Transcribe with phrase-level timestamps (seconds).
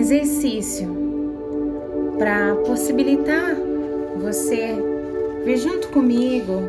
[0.00, 0.88] exercício
[2.18, 3.54] para possibilitar
[4.16, 4.74] você
[5.44, 6.62] vir junto comigo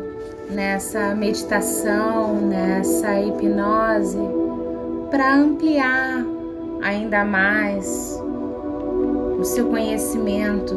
[0.50, 4.18] nessa meditação, nessa hipnose,
[5.10, 6.24] para ampliar
[6.82, 8.20] ainda mais
[9.38, 10.74] o seu conhecimento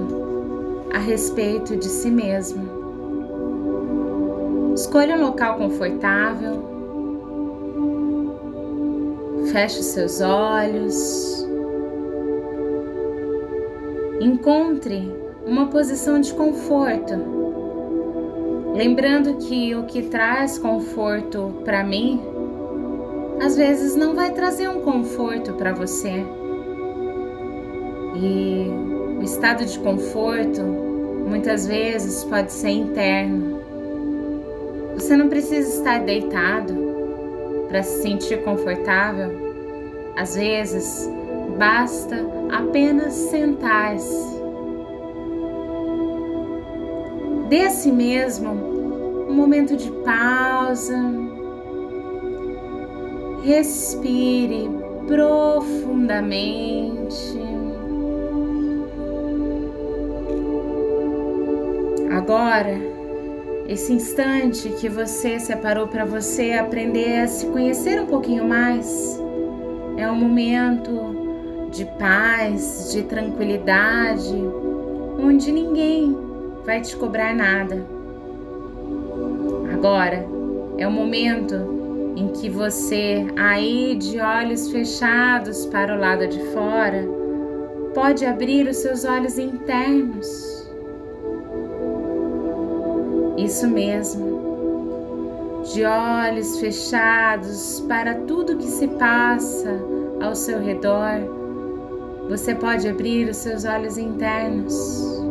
[0.93, 2.63] a respeito de si mesmo.
[4.73, 6.73] Escolha um local confortável.
[9.51, 11.44] Feche os seus olhos.
[14.19, 15.11] Encontre
[15.45, 17.13] uma posição de conforto.
[18.73, 22.21] Lembrando que o que traz conforto para mim,
[23.41, 26.25] às vezes não vai trazer um conforto para você.
[28.15, 28.67] E
[29.19, 33.59] o estado de conforto muitas vezes pode ser interno.
[34.95, 36.73] Você não precisa estar deitado
[37.67, 39.29] para se sentir confortável.
[40.15, 41.09] Às vezes,
[41.57, 42.15] basta
[42.57, 44.35] apenas sentar-se.
[47.85, 48.49] Si mesmo
[49.29, 50.97] um momento de pausa.
[53.43, 54.67] Respire
[55.07, 57.15] profundamente.
[62.11, 62.75] Agora,
[63.67, 69.21] esse instante que você separou para você aprender a se conhecer um pouquinho mais.
[69.97, 71.04] É um momento
[71.75, 74.35] de paz, de tranquilidade,
[75.19, 76.17] onde ninguém
[76.65, 77.85] vai te cobrar nada.
[79.73, 80.25] Agora
[80.77, 87.05] é o momento em que você, aí de olhos fechados para o lado de fora,
[87.93, 90.55] pode abrir os seus olhos internos
[93.37, 94.35] isso mesmo.
[95.73, 99.79] De olhos fechados para tudo que se passa
[100.21, 101.44] ao seu redor,
[102.29, 105.23] você pode abrir os seus olhos internos.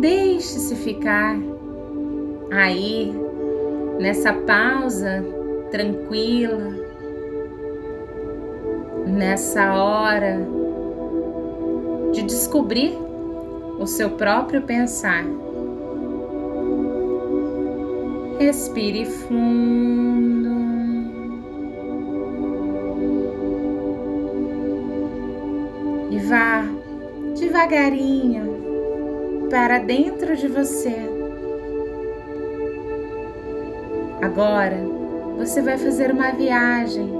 [0.00, 1.38] Deixe-se ficar
[2.50, 3.12] aí,
[3.98, 5.22] nessa pausa
[5.70, 6.74] tranquila,
[9.06, 10.40] nessa hora
[12.12, 12.96] de descobrir
[13.78, 15.24] o seu próprio pensar.
[18.38, 20.29] Respire fundo.
[26.10, 26.64] E vá
[27.38, 30.96] devagarinho para dentro de você.
[34.20, 34.76] Agora
[35.38, 37.10] você vai fazer uma viagem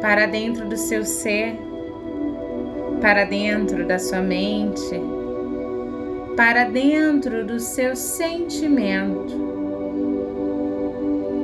[0.00, 1.58] para dentro do seu ser,
[3.00, 5.00] para dentro da sua mente,
[6.36, 9.50] para dentro do seu sentimento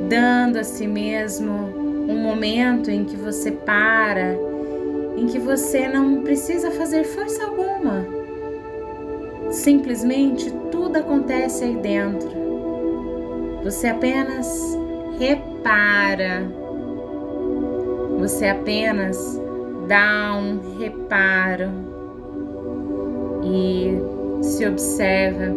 [0.09, 1.53] dando a si mesmo
[2.09, 4.37] um momento em que você para,
[5.17, 8.07] em que você não precisa fazer força alguma.
[9.51, 12.31] Simplesmente tudo acontece aí dentro.
[13.65, 14.77] Você apenas
[15.19, 16.47] repara.
[18.19, 19.41] Você apenas
[19.87, 21.71] dá um reparo
[23.43, 25.55] e se observa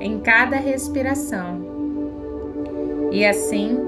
[0.00, 1.74] em cada respiração.
[3.10, 3.78] E assim,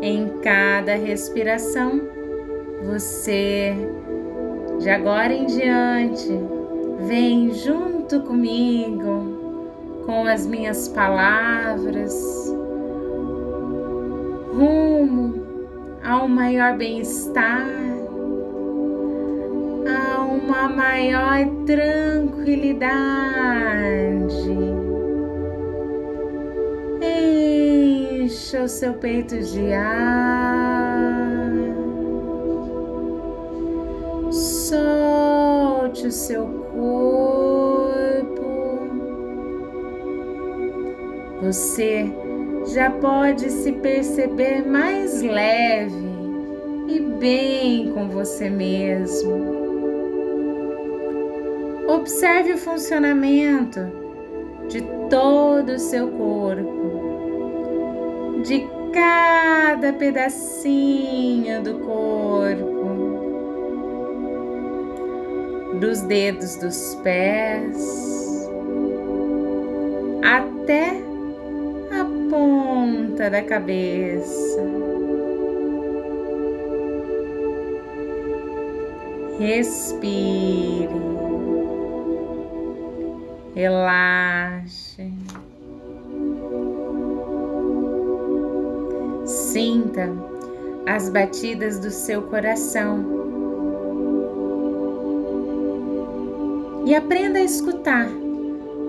[0.00, 2.00] em cada respiração,
[2.84, 3.74] você,
[4.78, 6.28] de agora em diante,
[7.06, 12.14] vem junto comigo com as minhas palavras,
[14.52, 15.42] rumo
[16.04, 17.66] ao maior bem-estar,
[19.86, 23.26] a uma maior tranquilidade
[28.26, 30.85] Encha o seu peito de ar.
[36.06, 36.86] O seu corpo.
[41.42, 42.06] Você
[42.72, 46.06] já pode se perceber mais leve
[46.86, 49.56] e bem com você mesmo.
[51.88, 53.80] Observe o funcionamento
[54.68, 56.86] de todo o seu corpo
[58.44, 62.75] de cada pedacinho do corpo,
[65.80, 68.06] dos dedos dos pés
[70.22, 70.90] até
[71.92, 74.62] a ponta da cabeça.
[79.38, 80.88] Respire,
[83.54, 85.12] relaxe.
[89.26, 90.08] Sinta
[90.86, 93.15] as batidas do seu coração
[96.86, 98.08] e aprenda a escutar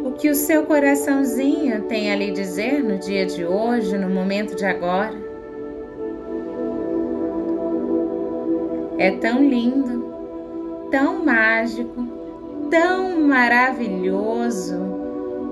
[0.05, 4.55] o que o seu coraçãozinho tem a lhe dizer no dia de hoje, no momento
[4.55, 5.15] de agora.
[8.99, 10.05] É tão lindo,
[10.91, 12.07] tão mágico,
[12.69, 14.75] tão maravilhoso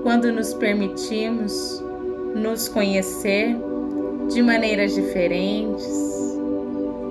[0.04, 1.82] quando nos permitimos
[2.36, 3.56] nos conhecer
[4.28, 6.38] de maneiras diferentes,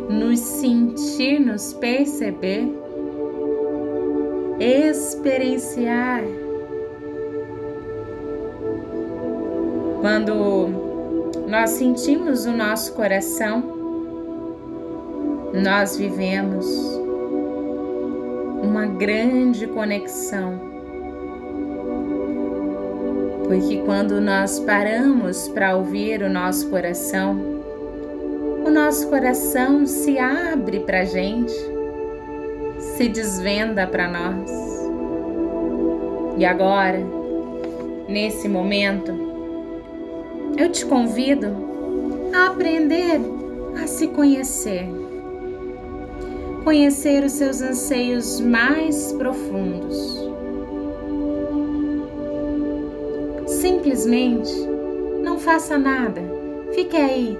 [0.10, 2.85] nos sentir, nos perceber,
[4.60, 6.24] experienciar.
[10.02, 10.68] Quando
[11.48, 13.64] nós sentimos o nosso coração,
[15.54, 16.66] nós vivemos
[18.62, 20.76] uma grande conexão
[23.48, 27.40] porque quando nós paramos para ouvir o nosso coração,
[28.66, 31.54] o nosso coração se abre para a gente,
[32.96, 34.52] se desvenda para nós.
[36.38, 37.00] E agora,
[38.08, 39.12] nesse momento,
[40.58, 41.48] eu te convido
[42.34, 43.22] a aprender
[43.82, 44.88] a se conhecer,
[46.64, 50.26] conhecer os seus anseios mais profundos
[53.48, 54.52] Simplesmente
[55.24, 56.22] não faça nada.
[56.74, 57.38] Fique aí,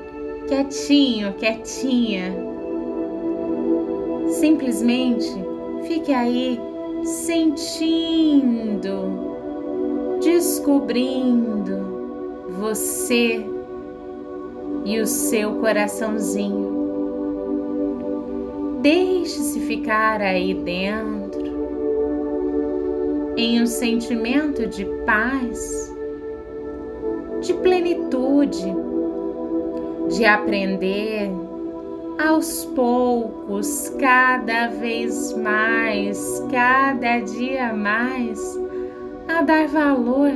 [0.48, 2.34] quietinho, quietinha.
[4.30, 5.45] Simplesmente
[5.88, 6.60] fique aí
[7.04, 8.90] sentindo,
[10.22, 11.96] descobrindo
[12.60, 13.46] você
[14.86, 16.76] e o seu coraçãozinho.
[18.82, 21.46] Deixe-se ficar aí dentro
[23.38, 25.94] em um sentimento de paz
[27.42, 28.74] de plenitude,
[30.10, 31.32] de aprender
[32.18, 38.40] aos poucos, cada vez mais, cada dia mais,
[39.28, 40.32] a dar valor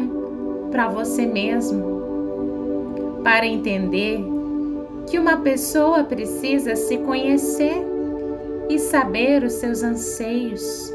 [0.72, 4.24] para você mesmo, para entender
[5.08, 7.86] que uma pessoa precisa se conhecer
[8.70, 10.94] e saber os seus anseios,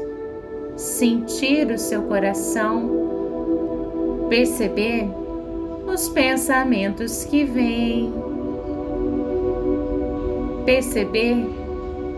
[0.77, 2.89] sentir o seu coração,
[4.29, 5.09] perceber
[5.87, 8.24] os pensamentos que vêm.
[10.65, 11.45] Perceber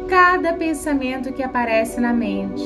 [0.08, 2.64] cada pensamento que aparece na mente.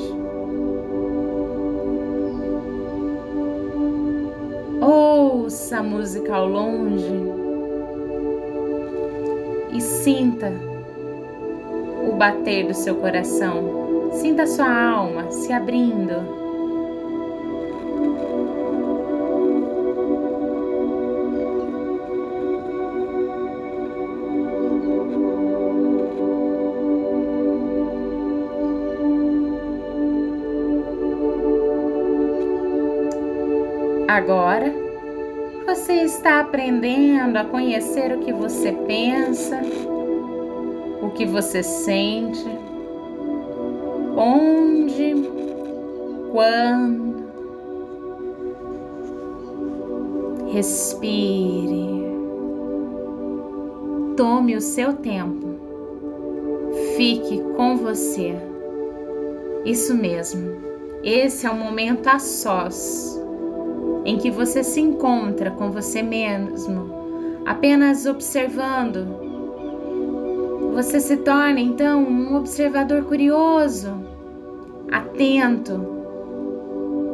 [4.79, 7.23] Ouça a música ao longe
[9.73, 10.53] e sinta
[12.07, 14.09] o bater do seu coração.
[14.13, 16.40] Sinta sua alma se abrindo.
[34.11, 34.73] Agora
[35.65, 39.61] você está aprendendo a conhecer o que você pensa,
[41.01, 42.45] o que você sente,
[44.17, 45.15] onde,
[46.29, 47.21] quando.
[50.51, 52.01] Respire.
[54.17, 55.55] Tome o seu tempo.
[56.97, 58.35] Fique com você.
[59.63, 60.59] Isso mesmo.
[61.01, 63.21] Esse é o momento a sós
[64.05, 69.31] em que você se encontra com você mesmo, apenas observando.
[70.73, 73.93] Você se torna então um observador curioso,
[74.91, 75.79] atento,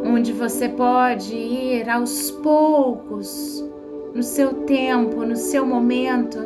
[0.06, 3.66] onde você pode ir aos poucos,
[4.14, 6.38] no seu tempo, no seu momento,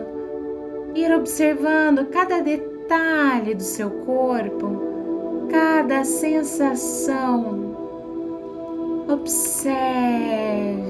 [0.95, 7.60] ir observando cada detalhe do seu corpo, cada sensação
[9.11, 10.81] Observe.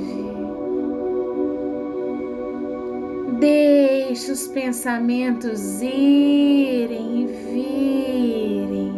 [3.40, 8.94] Deixe os pensamentos irem e virem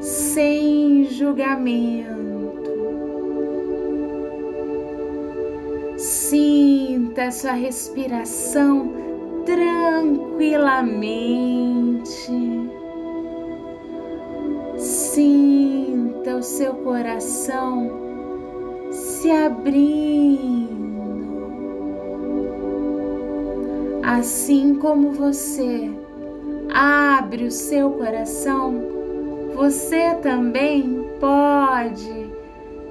[0.00, 2.10] sem julgamento.
[5.96, 8.92] Sinta sua respiração
[9.46, 12.10] tranquilamente.
[14.76, 15.49] Sinta
[16.40, 17.90] o seu coração
[18.90, 20.70] se abrindo,
[24.02, 25.90] assim como você
[26.72, 28.74] abre o seu coração,
[29.54, 32.30] você também pode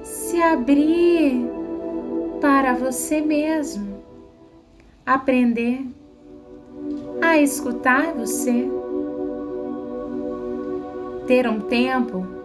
[0.04, 1.44] se abrir
[2.40, 4.00] para você mesmo,
[5.04, 5.84] aprender
[7.20, 8.70] a escutar você,
[11.26, 12.39] ter um tempo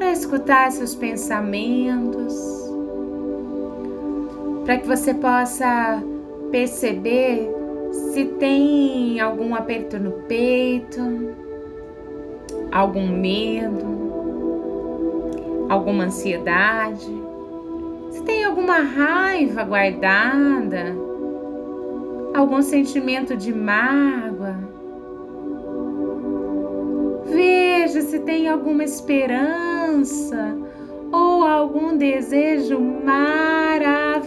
[0.00, 2.34] para escutar seus pensamentos,
[4.64, 6.02] para que você possa
[6.50, 7.46] perceber
[7.92, 11.02] se tem algum aperto no peito,
[12.72, 13.84] algum medo,
[15.68, 17.12] alguma ansiedade,
[18.10, 20.96] se tem alguma raiva guardada,
[22.34, 24.56] algum sentimento de mágoa.
[27.26, 29.79] Veja se tem alguma esperança
[31.12, 34.20] ou algum desejo maravilhoso.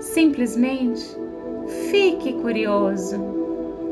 [0.00, 1.16] Simplesmente
[1.90, 3.16] fique curioso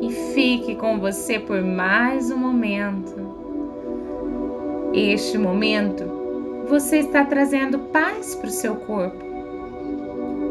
[0.00, 3.14] e fique com você por mais um momento.
[4.92, 6.04] Este momento
[6.68, 9.24] você está trazendo paz para o seu corpo.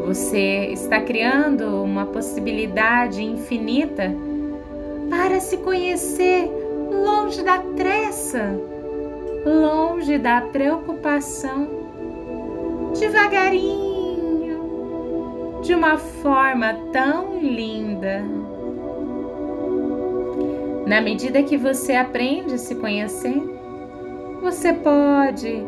[0.06, 4.16] Você está criando uma possibilidade infinita
[5.10, 6.65] para se conhecer
[7.04, 8.60] longe da tressa,
[9.46, 11.68] longe da preocupação,
[12.98, 13.86] devagarinho
[15.62, 18.24] de uma forma tão linda.
[20.86, 23.42] Na medida que você aprende a se conhecer,
[24.42, 25.64] você pode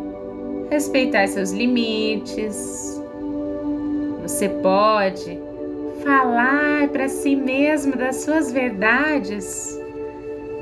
[0.70, 3.02] respeitar seus limites,
[4.22, 5.40] você pode
[6.04, 9.77] falar para si mesmo das suas verdades.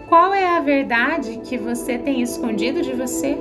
[0.07, 3.37] Qual é a verdade que você tem escondido de você?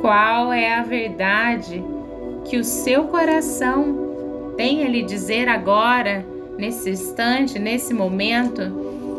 [0.00, 1.82] Qual é a verdade
[2.44, 6.24] que o seu coração tem a lhe dizer agora,
[6.58, 8.62] nesse instante, nesse momento,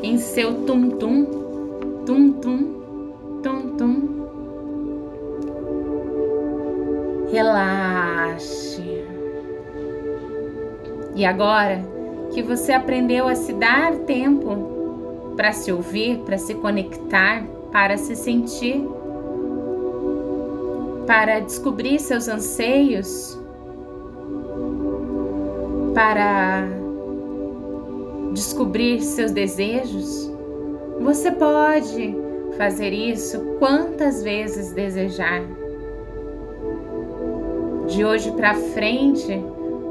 [0.03, 1.25] em seu tum-tum,
[2.05, 4.19] tum-tum, tum-tum.
[7.31, 9.05] Relaxe.
[11.15, 11.81] E agora
[12.33, 14.68] que você aprendeu a se dar tempo
[15.39, 18.85] para se ouvir, para se conectar, para se sentir,
[21.07, 23.39] para descobrir seus anseios,
[25.93, 26.67] para
[28.33, 30.29] descobrir seus desejos,
[30.99, 32.13] você pode
[32.57, 35.41] fazer isso quantas vezes desejar.
[37.87, 39.41] De hoje para frente,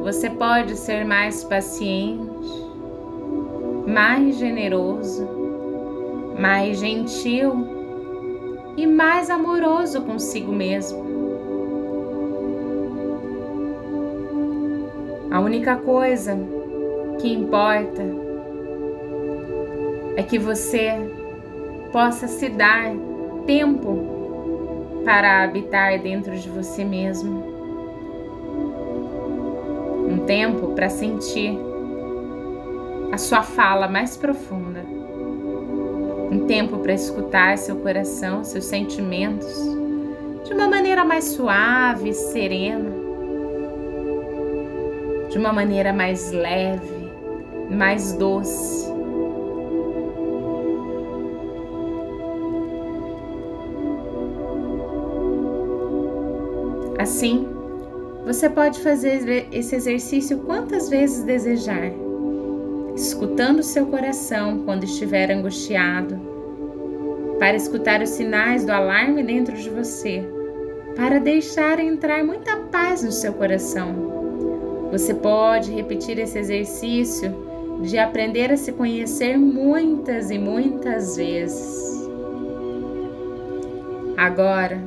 [0.02, 2.67] você pode ser mais paciente,
[3.88, 5.26] mais generoso,
[6.38, 7.66] mais gentil
[8.76, 11.08] e mais amoroso consigo mesmo.
[15.30, 16.38] A única coisa
[17.18, 18.02] que importa
[20.16, 20.92] é que você
[21.90, 22.92] possa se dar
[23.46, 27.42] tempo para habitar dentro de você mesmo.
[30.08, 31.67] Um tempo para sentir
[33.18, 34.84] sua fala mais profunda.
[36.30, 39.46] Um tempo para escutar seu coração, seus sentimentos
[40.44, 43.08] de uma maneira mais suave, serena
[45.28, 47.12] de uma maneira mais leve,
[47.70, 48.88] mais doce.
[56.98, 57.46] Assim,
[58.24, 61.92] você pode fazer esse exercício quantas vezes desejar,
[63.00, 66.18] escutando seu coração quando estiver angustiado,
[67.38, 70.24] para escutar os sinais do alarme dentro de você,
[70.96, 74.18] para deixar entrar muita paz no seu coração
[74.90, 77.46] você pode repetir esse exercício
[77.82, 82.08] de aprender a se conhecer muitas e muitas vezes.
[84.16, 84.82] Agora,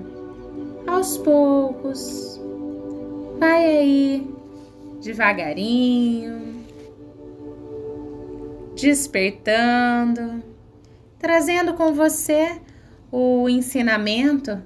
[0.87, 2.41] aos poucos,
[3.39, 4.27] vai aí
[5.01, 6.40] devagarinho,
[8.81, 10.43] despertando,
[11.19, 12.59] trazendo com você
[13.11, 14.59] o ensinamento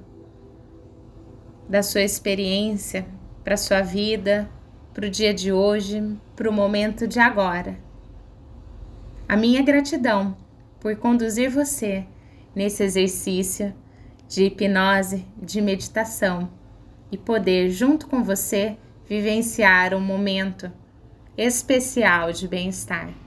[1.68, 3.06] da sua experiência
[3.44, 4.50] para sua vida
[4.94, 7.78] para o dia de hoje, para o momento de agora.
[9.28, 10.38] A minha gratidão
[10.80, 12.06] por conduzir você
[12.56, 13.76] nesse exercício
[14.30, 16.50] de hipnose, de meditação
[17.12, 20.72] e poder, junto com você, vivenciar um momento
[21.38, 23.25] especial de bem-estar.